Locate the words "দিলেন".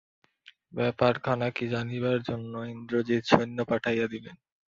4.07-4.35